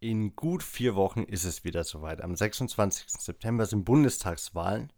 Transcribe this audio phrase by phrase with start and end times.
[0.00, 2.20] In gut vier Wochen ist es wieder soweit.
[2.20, 3.06] Am 26.
[3.08, 4.92] September sind Bundestagswahlen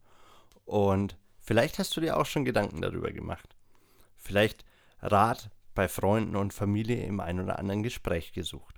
[0.67, 3.57] und vielleicht hast du dir auch schon Gedanken darüber gemacht.
[4.19, 4.67] Vielleicht
[5.01, 8.75] Rat bei Freunden und Familie im ein oder anderen Gespräch gesucht.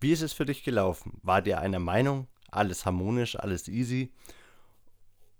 [0.00, 1.20] Wie ist es für dich gelaufen?
[1.22, 2.26] War dir einer Meinung?
[2.50, 4.12] Alles harmonisch, alles easy?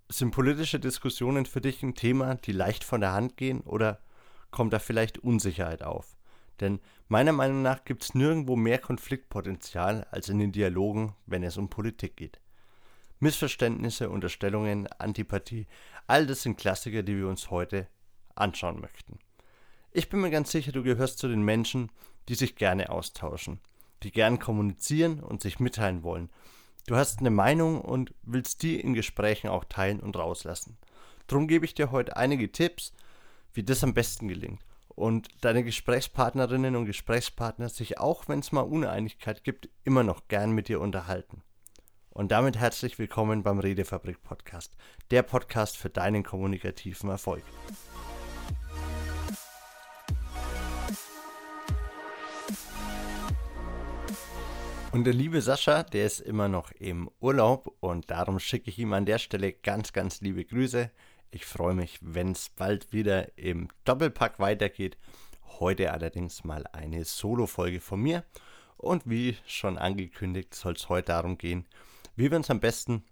[0.08, 3.98] Sind politische Diskussionen für dich ein Thema, die leicht von der Hand gehen oder
[4.52, 6.16] kommt da vielleicht Unsicherheit auf?
[6.60, 11.56] Denn meiner Meinung nach gibt es nirgendwo mehr Konfliktpotenzial als in den Dialogen, wenn es
[11.56, 12.38] um Politik geht.
[13.18, 15.66] Missverständnisse, Unterstellungen, Antipathie,
[16.06, 17.88] all das sind Klassiker, die wir uns heute
[18.34, 19.18] anschauen möchten.
[19.92, 21.90] Ich bin mir ganz sicher, du gehörst zu den Menschen,
[22.28, 23.60] die sich gerne austauschen,
[24.02, 26.30] die gern kommunizieren und sich mitteilen wollen.
[26.86, 30.78] Du hast eine Meinung und willst die in Gesprächen auch teilen und rauslassen.
[31.26, 32.94] Darum gebe ich dir heute einige Tipps,
[33.52, 38.62] wie das am besten gelingt und deine Gesprächspartnerinnen und Gesprächspartner sich auch, wenn es mal
[38.62, 41.42] Uneinigkeit gibt, immer noch gern mit dir unterhalten.
[42.10, 44.76] Und damit herzlich willkommen beim Redefabrik Podcast,
[45.10, 47.44] der Podcast für deinen kommunikativen Erfolg.
[54.92, 58.92] Und der liebe Sascha, der ist immer noch im Urlaub und darum schicke ich ihm
[58.92, 60.90] an der Stelle ganz, ganz liebe Grüße.
[61.32, 64.98] Ich freue mich, wenn es bald wieder im Doppelpack weitergeht.
[65.60, 68.24] Heute allerdings mal eine Solo-Folge von mir.
[68.76, 71.68] Und wie schon angekündigt, soll es heute darum gehen,
[72.16, 73.04] wie wir uns am besten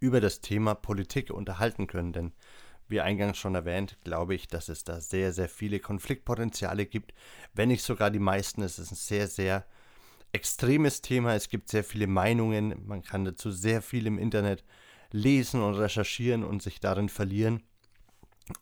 [0.00, 2.12] über das Thema Politik unterhalten können.
[2.12, 2.32] Denn
[2.88, 7.14] wie eingangs schon erwähnt, glaube ich, dass es da sehr, sehr viele Konfliktpotenziale gibt.
[7.54, 8.62] Wenn nicht sogar die meisten.
[8.62, 9.64] Es ist ein sehr, sehr
[10.32, 11.34] extremes Thema.
[11.34, 12.86] Es gibt sehr viele Meinungen.
[12.86, 14.62] Man kann dazu sehr viel im Internet
[15.12, 17.62] lesen und recherchieren und sich darin verlieren.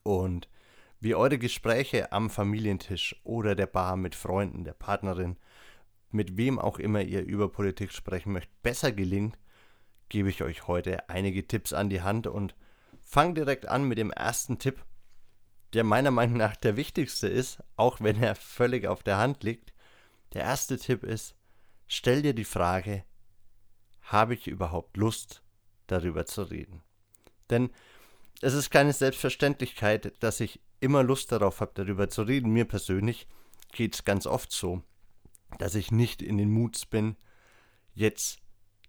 [0.03, 0.49] Und
[1.01, 5.37] wie eure Gespräche am Familientisch oder der Bar mit Freunden, der Partnerin,
[6.11, 9.39] mit wem auch immer ihr über Politik sprechen möchtet, besser gelingt,
[10.09, 12.55] gebe ich euch heute einige Tipps an die Hand und
[13.01, 14.85] fange direkt an mit dem ersten Tipp,
[15.75, 19.75] der meiner Meinung nach der wichtigste ist, auch wenn er völlig auf der Hand liegt.
[20.33, 21.37] Der erste Tipp ist,
[21.87, 23.05] stell dir die Frage,
[24.01, 25.42] habe ich überhaupt Lust,
[25.91, 26.83] darüber zu reden.
[27.51, 27.71] Denn
[28.41, 32.53] es ist keine Selbstverständlichkeit, dass ich immer Lust darauf habe, darüber zu reden.
[32.53, 33.27] Mir persönlich
[33.73, 34.83] geht es ganz oft so,
[35.59, 37.17] dass ich nicht in den Muts bin,
[37.95, 38.39] jetzt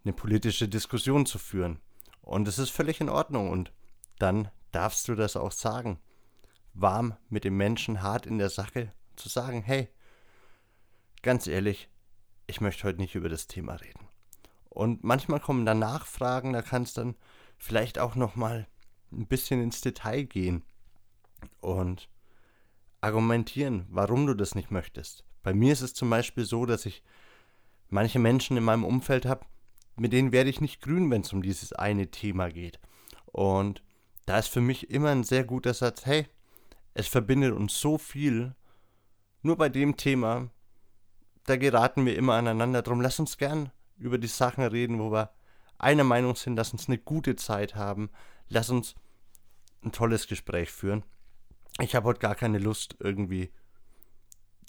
[0.03, 1.79] eine politische Diskussion zu führen.
[2.21, 3.73] Und es ist völlig in Ordnung und
[4.19, 5.99] dann darfst du das auch sagen.
[6.73, 9.89] Warm mit dem Menschen, hart in der Sache, zu sagen, hey,
[11.23, 11.89] ganz ehrlich,
[12.45, 14.08] ich möchte heute nicht über das Thema reden.
[14.69, 17.15] Und manchmal kommen dann Nachfragen, da kannst dann
[17.57, 18.67] vielleicht auch noch mal
[19.11, 20.63] ein bisschen ins Detail gehen
[21.59, 22.09] und
[23.01, 25.23] argumentieren, warum du das nicht möchtest.
[25.41, 27.03] Bei mir ist es zum Beispiel so, dass ich
[27.89, 29.45] manche Menschen in meinem Umfeld habe,
[29.95, 32.79] mit denen werde ich nicht grün, wenn es um dieses eine Thema geht.
[33.25, 33.83] Und
[34.25, 36.27] da ist für mich immer ein sehr guter Satz, hey,
[36.93, 38.55] es verbindet uns so viel,
[39.41, 40.49] nur bei dem Thema,
[41.45, 45.31] da geraten wir immer aneinander drum, lass uns gern über die Sachen reden, wo wir
[45.77, 48.09] einer Meinung sind, lass uns eine gute Zeit haben,
[48.47, 48.95] lass uns
[49.83, 51.03] ein tolles Gespräch führen.
[51.79, 53.51] Ich habe heute gar keine Lust, irgendwie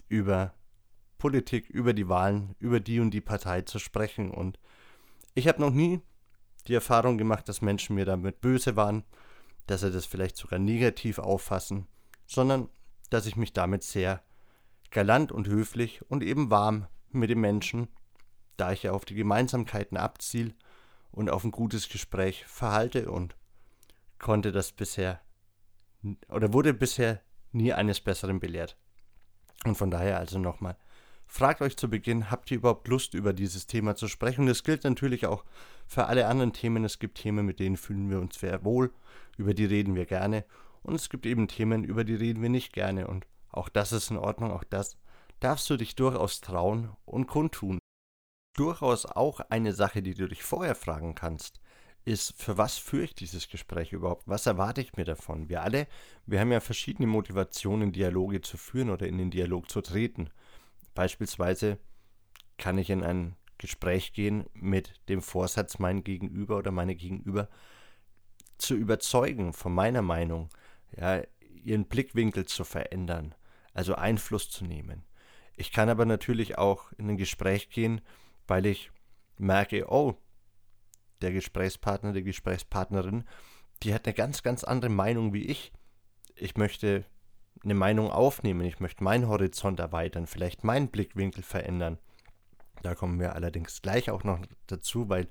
[0.09, 0.55] über
[1.19, 4.31] Politik, über die Wahlen, über die und die Partei zu sprechen.
[4.31, 4.59] Und
[5.35, 6.01] ich habe noch nie
[6.67, 9.05] die Erfahrung gemacht, dass Menschen mir damit böse waren,
[9.67, 11.87] dass sie das vielleicht sogar negativ auffassen,
[12.27, 12.69] sondern
[13.11, 14.23] dass ich mich damit sehr
[14.91, 17.89] galant und höflich und eben warm mit den Menschen
[18.61, 20.53] da ich ja auf die Gemeinsamkeiten abziele
[21.11, 23.37] und auf ein gutes Gespräch verhalte und
[24.19, 25.21] konnte das bisher
[26.29, 27.21] oder wurde bisher
[27.53, 28.77] nie eines Besseren belehrt.
[29.65, 30.77] Und von daher also nochmal,
[31.27, 34.43] fragt euch zu Beginn, habt ihr überhaupt Lust, über dieses Thema zu sprechen?
[34.43, 35.45] Und das gilt natürlich auch
[35.87, 36.85] für alle anderen Themen.
[36.85, 38.93] Es gibt Themen, mit denen fühlen wir uns sehr wohl,
[39.37, 40.45] über die reden wir gerne.
[40.83, 43.07] Und es gibt eben Themen, über die reden wir nicht gerne.
[43.07, 44.97] Und auch das ist in Ordnung, auch das
[45.41, 47.81] darfst du dich durchaus trauen und kundtun
[48.61, 51.61] durchaus auch eine Sache, die du dich vorher fragen kannst,
[52.05, 54.25] ist, für was führe ich dieses Gespräch überhaupt?
[54.27, 55.49] Was erwarte ich mir davon?
[55.49, 55.87] Wir alle,
[56.27, 60.29] wir haben ja verschiedene Motivationen, Dialoge zu führen oder in den Dialog zu treten.
[60.95, 61.79] Beispielsweise
[62.59, 67.49] kann ich in ein Gespräch gehen mit dem Vorsatz, mein Gegenüber oder meine Gegenüber
[68.59, 70.51] zu überzeugen von meiner Meinung,
[70.95, 73.35] ja, ihren Blickwinkel zu verändern,
[73.73, 75.03] also Einfluss zu nehmen.
[75.57, 78.03] Ich kann aber natürlich auch in ein Gespräch gehen,
[78.51, 78.91] weil ich
[79.39, 80.17] merke, oh,
[81.23, 83.23] der Gesprächspartner, die Gesprächspartnerin,
[83.85, 85.73] die hat eine ganz, ganz andere Meinung wie ich.
[86.35, 87.05] Ich möchte
[87.63, 91.99] eine Meinung aufnehmen, ich möchte meinen Horizont erweitern, vielleicht meinen Blickwinkel verändern.
[92.83, 95.29] Da kommen wir allerdings gleich auch noch dazu, weil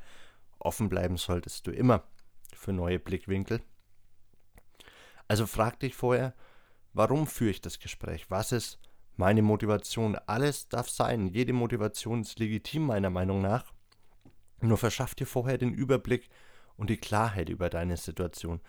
[0.58, 2.04] offen bleiben solltest du immer
[2.54, 3.62] für neue Blickwinkel.
[5.28, 6.34] Also frag dich vorher,
[6.94, 8.32] warum führe ich das Gespräch?
[8.32, 8.80] Was ist
[9.20, 10.16] meine Motivation?
[10.28, 11.28] Alles darf sein.
[11.28, 13.74] Jede Motivation ist legitim meiner Meinung nach.
[14.62, 16.30] Nur verschaff dir vorher den Überblick
[16.78, 18.62] und die Klarheit über deine Situation.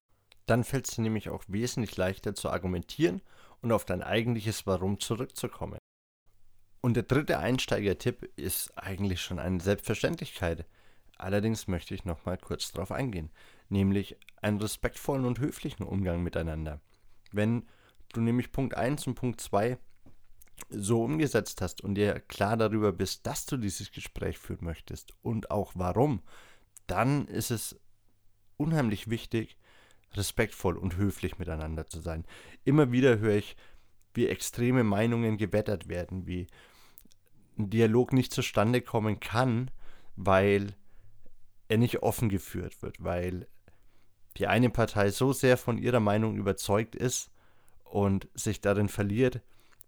[0.46, 3.22] Dann fällt es dir nämlich auch wesentlich leichter zu argumentieren
[3.62, 5.78] und auf dein eigentliches Warum zurückzukommen.
[6.80, 10.66] Und der dritte Einsteigertipp ist eigentlich schon eine Selbstverständlichkeit.
[11.16, 13.30] Allerdings möchte ich noch mal kurz darauf eingehen,
[13.68, 16.80] nämlich einen respektvollen und höflichen Umgang miteinander.
[17.30, 17.68] Wenn
[18.12, 19.78] du nämlich Punkt 1 und Punkt 2
[20.68, 25.50] so umgesetzt hast und dir klar darüber bist, dass du dieses Gespräch führen möchtest und
[25.50, 26.22] auch warum,
[26.86, 27.78] dann ist es
[28.56, 29.56] unheimlich wichtig,
[30.14, 32.24] respektvoll und höflich miteinander zu sein.
[32.64, 33.56] Immer wieder höre ich,
[34.14, 36.46] wie extreme Meinungen gewettert werden, wie
[37.58, 39.70] ein Dialog nicht zustande kommen kann,
[40.16, 40.74] weil
[41.68, 43.46] er nicht offen geführt wird, weil
[44.36, 47.30] die eine Partei so sehr von ihrer Meinung überzeugt ist
[47.84, 49.40] und sich darin verliert,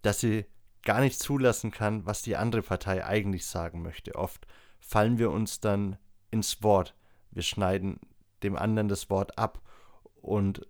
[0.03, 0.47] dass sie
[0.83, 4.15] gar nicht zulassen kann, was die andere Partei eigentlich sagen möchte.
[4.15, 4.47] Oft
[4.81, 5.97] fallen wir uns dann
[6.31, 6.95] ins Wort.
[7.31, 8.01] Wir schneiden
[8.43, 9.63] dem anderen das Wort ab
[10.15, 10.67] und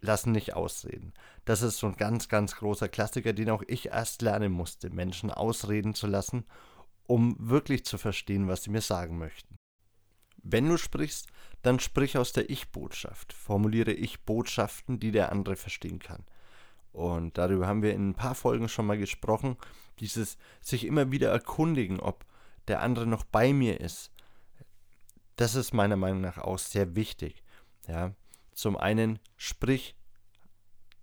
[0.00, 1.12] lassen nicht ausreden.
[1.44, 5.30] Das ist so ein ganz, ganz großer Klassiker, den auch ich erst lernen musste, Menschen
[5.30, 6.44] ausreden zu lassen,
[7.06, 9.56] um wirklich zu verstehen, was sie mir sagen möchten.
[10.42, 11.28] Wenn du sprichst,
[11.62, 13.32] dann sprich aus der Ich-Botschaft.
[13.32, 16.24] Formuliere Ich-Botschaften, die der andere verstehen kann.
[16.92, 19.56] Und darüber haben wir in ein paar Folgen schon mal gesprochen.
[20.00, 22.24] Dieses sich immer wieder erkundigen, ob
[22.68, 24.10] der andere noch bei mir ist.
[25.36, 27.42] Das ist meiner Meinung nach auch sehr wichtig.
[27.88, 28.14] Ja,
[28.52, 29.96] zum einen sprich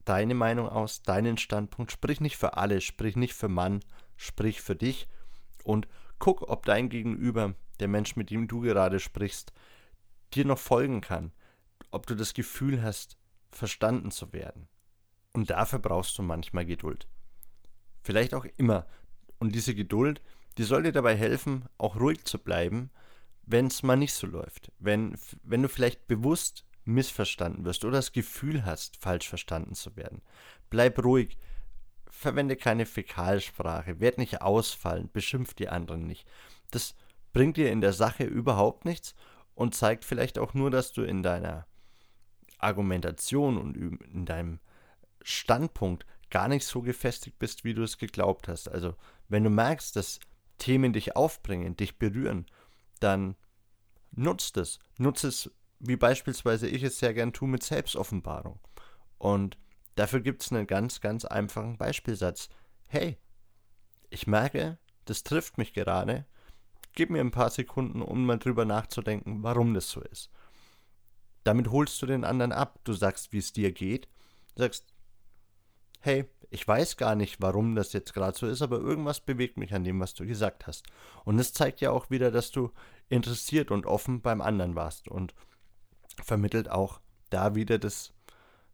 [0.05, 3.81] deine Meinung aus, deinen Standpunkt, sprich nicht für alle, sprich nicht für Mann,
[4.15, 5.07] sprich für dich
[5.63, 5.87] und
[6.19, 9.51] guck, ob dein Gegenüber, der Mensch, mit dem du gerade sprichst,
[10.33, 11.31] dir noch folgen kann,
[11.91, 13.17] ob du das Gefühl hast,
[13.51, 14.67] verstanden zu werden.
[15.33, 17.07] Und dafür brauchst du manchmal Geduld.
[18.01, 18.87] Vielleicht auch immer.
[19.39, 20.21] Und diese Geduld,
[20.57, 22.89] die soll dir dabei helfen, auch ruhig zu bleiben,
[23.45, 24.71] wenn es mal nicht so läuft.
[24.79, 30.21] Wenn, wenn du vielleicht bewusst missverstanden wirst oder das Gefühl hast, falsch verstanden zu werden.
[30.69, 31.37] Bleib ruhig,
[32.09, 36.27] verwende keine Fäkalsprache, werd nicht ausfallen, beschimpf die anderen nicht.
[36.71, 36.95] Das
[37.31, 39.15] bringt dir in der Sache überhaupt nichts
[39.55, 41.67] und zeigt vielleicht auch nur, dass du in deiner
[42.57, 44.59] Argumentation und in deinem
[45.21, 48.69] Standpunkt gar nicht so gefestigt bist, wie du es geglaubt hast.
[48.69, 48.95] Also,
[49.27, 50.19] wenn du merkst, dass
[50.57, 52.45] Themen dich aufbringen, dich berühren,
[52.99, 53.35] dann
[54.11, 54.79] nutzt es.
[54.97, 58.59] Nutze es wie beispielsweise ich es sehr gern tue mit Selbstoffenbarung.
[59.17, 59.57] Und
[59.95, 62.49] dafür gibt es einen ganz, ganz einfachen Beispielsatz.
[62.87, 63.17] Hey,
[64.09, 66.25] ich merke, das trifft mich gerade.
[66.93, 70.29] Gib mir ein paar Sekunden, um mal drüber nachzudenken, warum das so ist.
[71.43, 72.79] Damit holst du den anderen ab.
[72.83, 74.07] Du sagst, wie es dir geht.
[74.55, 74.93] Du sagst,
[75.99, 79.73] hey, ich weiß gar nicht, warum das jetzt gerade so ist, aber irgendwas bewegt mich
[79.73, 80.85] an dem, was du gesagt hast.
[81.25, 82.71] Und es zeigt ja auch wieder, dass du
[83.07, 85.07] interessiert und offen beim anderen warst.
[85.07, 85.35] Und
[86.23, 88.13] vermittelt auch da wieder das,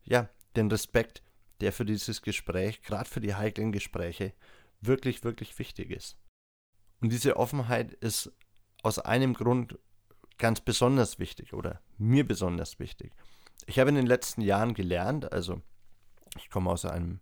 [0.03, 1.21] ja, den Respekt,
[1.61, 4.33] der für dieses Gespräch, gerade für die heiklen Gespräche,
[4.81, 6.17] wirklich, wirklich wichtig ist.
[7.01, 8.31] Und diese Offenheit ist
[8.83, 9.77] aus einem Grund
[10.37, 13.13] ganz besonders wichtig oder mir besonders wichtig.
[13.67, 15.61] Ich habe in den letzten Jahren gelernt, also
[16.37, 17.19] ich komme aus einem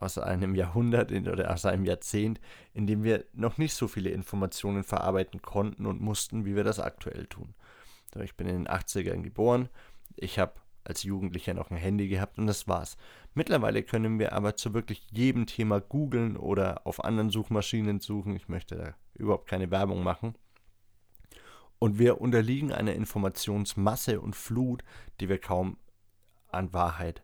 [0.00, 2.40] aus einem Jahrhundert oder aus einem Jahrzehnt,
[2.72, 6.78] in dem wir noch nicht so viele Informationen verarbeiten konnten und mussten, wie wir das
[6.78, 7.54] aktuell tun.
[8.22, 9.68] Ich bin in den 80ern geboren.
[10.16, 12.96] Ich habe als Jugendlicher noch ein Handy gehabt und das war's.
[13.34, 18.34] Mittlerweile können wir aber zu wirklich jedem Thema googeln oder auf anderen Suchmaschinen suchen.
[18.34, 20.34] Ich möchte da überhaupt keine Werbung machen.
[21.78, 24.82] Und wir unterliegen einer Informationsmasse und Flut,
[25.20, 25.76] die wir kaum
[26.50, 27.22] an Wahrheit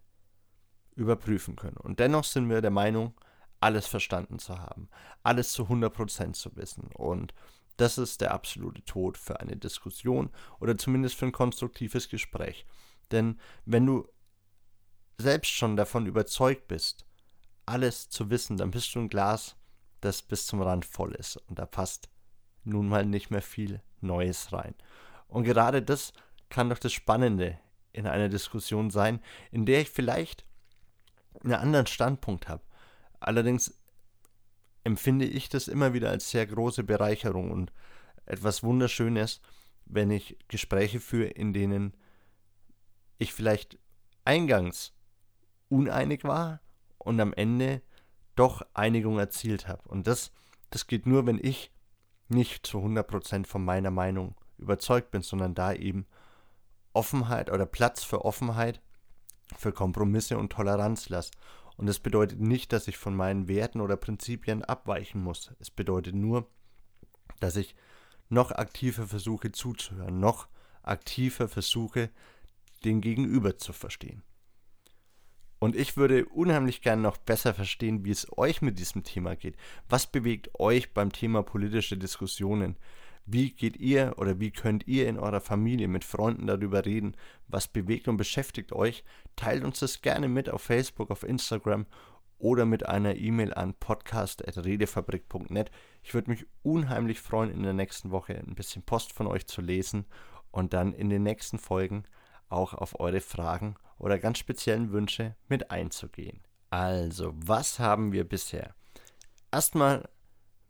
[0.96, 1.76] überprüfen können.
[1.76, 3.14] Und dennoch sind wir der Meinung,
[3.60, 4.88] alles verstanden zu haben,
[5.22, 6.90] alles zu 100% zu wissen.
[6.94, 7.34] Und
[7.76, 12.66] das ist der absolute Tod für eine Diskussion oder zumindest für ein konstruktives Gespräch.
[13.10, 14.08] Denn wenn du
[15.18, 17.06] selbst schon davon überzeugt bist,
[17.66, 19.56] alles zu wissen, dann bist du ein Glas,
[20.00, 21.36] das bis zum Rand voll ist.
[21.48, 22.08] Und da passt
[22.64, 24.74] nun mal nicht mehr viel Neues rein.
[25.26, 26.12] Und gerade das
[26.50, 27.58] kann doch das Spannende
[27.92, 29.20] in einer Diskussion sein,
[29.50, 30.44] in der ich vielleicht
[31.44, 32.62] einen anderen Standpunkt habe.
[33.20, 33.74] Allerdings
[34.84, 37.72] empfinde ich das immer wieder als sehr große Bereicherung und
[38.26, 39.40] etwas Wunderschönes,
[39.86, 41.94] wenn ich Gespräche führe, in denen
[43.18, 43.78] ich vielleicht
[44.24, 44.92] eingangs
[45.68, 46.60] uneinig war
[46.98, 47.82] und am Ende
[48.34, 49.88] doch Einigung erzielt habe.
[49.88, 50.32] Und das,
[50.70, 51.70] das geht nur, wenn ich
[52.28, 56.06] nicht zu 100% von meiner Meinung überzeugt bin, sondern da eben
[56.92, 58.80] Offenheit oder Platz für Offenheit,
[59.56, 61.32] für Kompromisse und Toleranz lasse.
[61.76, 65.52] Und das bedeutet nicht, dass ich von meinen Werten oder Prinzipien abweichen muss.
[65.58, 66.48] Es bedeutet nur,
[67.40, 67.74] dass ich
[68.28, 70.48] noch aktiver versuche zuzuhören, noch
[70.82, 72.10] aktiver versuche,
[72.84, 74.22] den Gegenüber zu verstehen.
[75.58, 79.56] Und ich würde unheimlich gerne noch besser verstehen, wie es euch mit diesem Thema geht.
[79.88, 82.76] Was bewegt euch beim Thema politische Diskussionen?
[83.26, 87.16] Wie geht ihr oder wie könnt ihr in eurer Familie mit Freunden darüber reden?
[87.48, 89.02] Was bewegt und beschäftigt euch?
[89.34, 91.86] Teilt uns das gerne mit auf Facebook, auf Instagram
[92.38, 95.70] oder mit einer E-Mail an podcast.redefabrik.net.
[96.02, 99.62] Ich würde mich unheimlich freuen, in der nächsten Woche ein bisschen Post von euch zu
[99.62, 100.04] lesen
[100.50, 102.04] und dann in den nächsten Folgen
[102.50, 106.42] auch auf eure Fragen oder ganz speziellen Wünsche mit einzugehen.
[106.68, 108.74] Also, was haben wir bisher?
[109.50, 110.08] Erstmal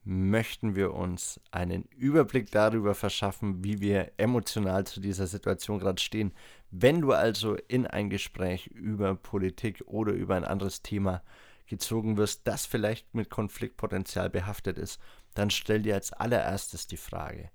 [0.04, 6.32] möchten wir uns einen Überblick darüber verschaffen, wie wir emotional zu dieser Situation gerade stehen.
[6.70, 11.23] Wenn du also in ein Gespräch über Politik oder über ein anderes Thema
[11.66, 15.00] gezogen wirst, das vielleicht mit Konfliktpotenzial behaftet ist,
[15.32, 17.50] dann stell dir als allererstes die Frage,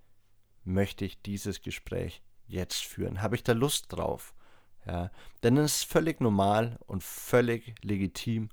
[0.63, 3.21] möchte ich dieses Gespräch jetzt führen?
[3.21, 4.33] Habe ich da Lust drauf?
[4.87, 5.11] Ja,
[5.43, 8.49] denn es ist völlig normal und völlig legitim,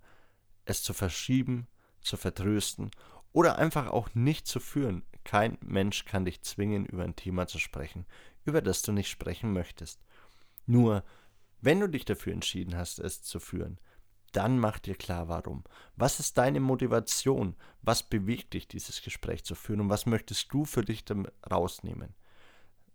[0.66, 1.66] es zu verschieben,
[2.00, 2.90] zu vertrösten
[3.32, 5.04] oder einfach auch nicht zu führen.
[5.24, 8.06] Kein Mensch kann dich zwingen, über ein Thema zu sprechen,
[8.44, 10.00] über das du nicht sprechen möchtest.
[10.66, 11.04] Nur,
[11.60, 13.78] wenn du dich dafür entschieden hast, es zu führen,
[14.32, 15.64] dann mach dir klar, warum.
[15.96, 17.56] Was ist deine Motivation?
[17.82, 19.80] Was bewegt dich, dieses Gespräch zu führen?
[19.80, 21.04] Und was möchtest du für dich
[21.50, 22.14] rausnehmen?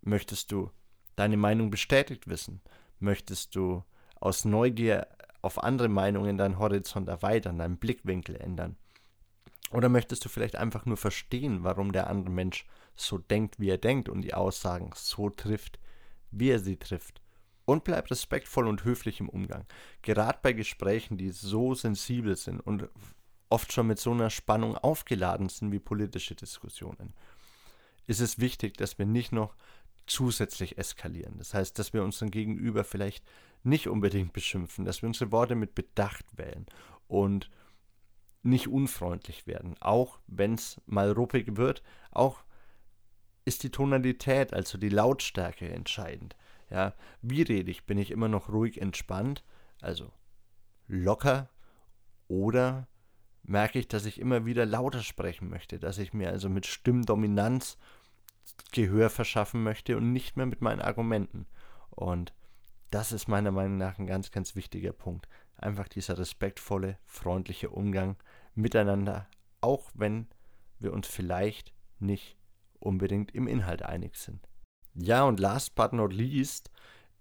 [0.01, 0.69] Möchtest du
[1.15, 2.61] deine Meinung bestätigt wissen?
[2.99, 3.83] Möchtest du
[4.19, 5.07] aus Neugier
[5.41, 8.77] auf andere Meinungen deinen Horizont erweitern, deinen Blickwinkel ändern?
[9.71, 13.77] Oder möchtest du vielleicht einfach nur verstehen, warum der andere Mensch so denkt, wie er
[13.77, 15.79] denkt und die Aussagen so trifft,
[16.31, 17.21] wie er sie trifft?
[17.65, 19.65] Und bleib respektvoll und höflich im Umgang.
[20.01, 22.89] Gerade bei Gesprächen, die so sensibel sind und
[23.49, 27.13] oft schon mit so einer Spannung aufgeladen sind wie politische Diskussionen,
[28.07, 29.55] ist es wichtig, dass wir nicht noch
[30.05, 31.37] zusätzlich eskalieren.
[31.37, 33.23] Das heißt, dass wir unseren Gegenüber vielleicht
[33.63, 36.65] nicht unbedingt beschimpfen, dass wir unsere Worte mit Bedacht wählen
[37.07, 37.49] und
[38.43, 42.43] nicht unfreundlich werden, auch wenn es mal ruppig wird, auch
[43.45, 46.35] ist die Tonalität, also die Lautstärke entscheidend.
[46.69, 47.85] Ja, wie rede ich?
[47.85, 49.43] Bin ich immer noch ruhig entspannt,
[49.81, 50.11] also
[50.87, 51.49] locker
[52.27, 52.87] oder
[53.43, 57.77] merke ich, dass ich immer wieder lauter sprechen möchte, dass ich mir also mit Stimmdominanz
[58.71, 61.47] Gehör verschaffen möchte und nicht mehr mit meinen Argumenten.
[61.89, 62.33] Und
[62.89, 65.27] das ist meiner Meinung nach ein ganz, ganz wichtiger Punkt.
[65.57, 68.15] Einfach dieser respektvolle, freundliche Umgang
[68.55, 69.27] miteinander,
[69.61, 70.27] auch wenn
[70.79, 72.37] wir uns vielleicht nicht
[72.79, 74.47] unbedingt im Inhalt einig sind.
[74.93, 76.71] Ja, und last but not least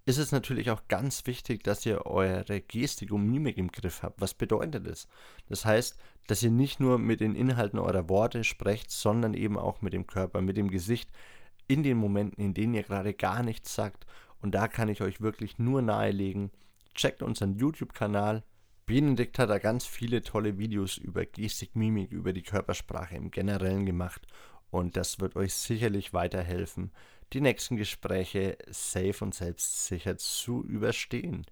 [0.06, 4.20] ist es natürlich auch ganz wichtig, dass ihr eure Gestik und Mimik im Griff habt.
[4.20, 5.06] Was bedeutet das?
[5.49, 5.96] Das heißt,
[6.26, 10.06] dass ihr nicht nur mit den Inhalten eurer Worte sprecht, sondern eben auch mit dem
[10.06, 11.10] Körper, mit dem Gesicht,
[11.68, 14.06] in den Momenten, in denen ihr gerade gar nichts sagt.
[14.40, 16.50] Und da kann ich euch wirklich nur nahelegen,
[16.94, 18.42] checkt unseren YouTube-Kanal.
[18.90, 23.87] Benedikt hat da ganz viele tolle Videos über Gestik, Mimik, über die Körpersprache im Generellen
[23.87, 24.26] gemacht.
[24.73, 26.90] Und das wird euch sicherlich weiterhelfen,
[27.32, 31.47] die nächsten Gespräche safe und selbstsicher zu überstehen.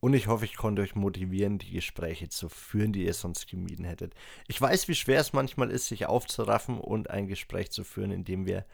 [0.00, 3.84] Und ich hoffe, ich konnte euch motivieren, die Gespräche zu führen, die ihr sonst gemieden
[3.84, 4.14] hättet.
[4.48, 8.24] Ich weiß, wie schwer es manchmal ist, sich aufzuraffen und ein Gespräch zu führen, in
[8.24, 8.66] dem wir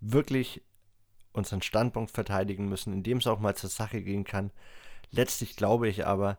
[0.00, 0.62] wirklich
[1.34, 4.50] unseren Standpunkt verteidigen müssen, in dem es auch mal zur Sache gehen kann.
[5.10, 6.38] Letztlich glaube ich aber,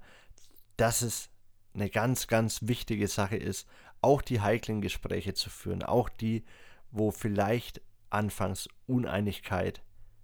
[0.82, 1.30] dass es
[1.76, 3.68] eine ganz, ganz wichtige Sache ist,
[4.02, 6.44] auch die heiklen Gespräche zu führen, auch die,
[6.90, 9.84] wo vielleicht anfangs Uneinigkeit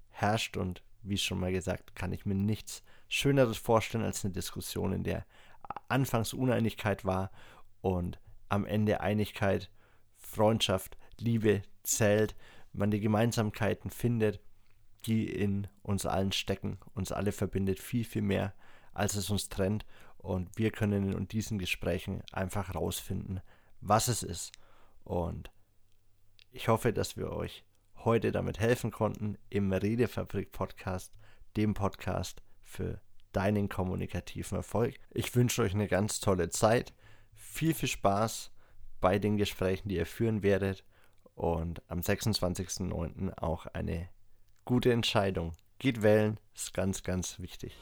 [0.09, 4.93] herrscht und wie schon mal gesagt, kann ich mir nichts Schöneres vorstellen als eine Diskussion,
[4.93, 5.27] in der
[5.89, 7.29] anfangs Uneinigkeit war
[7.81, 9.69] und am Ende Einigkeit,
[10.15, 12.35] Freundschaft, Liebe zählt,
[12.73, 14.39] man die Gemeinsamkeiten findet,
[15.05, 18.55] die in uns allen stecken, uns alle verbindet viel, viel mehr,
[18.95, 19.85] als es uns trennt
[20.27, 23.39] und wir können in diesen Gesprächen einfach rausfinden,
[23.79, 24.51] was es ist
[25.05, 25.49] und
[26.51, 27.63] ich hoffe, dass wir euch
[28.03, 31.13] heute damit helfen konnten im Redefabrik Podcast,
[31.55, 32.99] dem Podcast für
[33.31, 34.95] deinen kommunikativen Erfolg.
[35.11, 36.93] Ich wünsche euch eine ganz tolle Zeit,
[37.33, 38.51] viel, viel Spaß
[38.99, 40.83] bei den Gesprächen, die ihr führen werdet
[41.35, 43.37] und am 26.09.
[43.37, 44.09] auch eine
[44.65, 45.53] gute Entscheidung.
[45.79, 47.77] Geht wählen, ist ganz, ganz wichtig.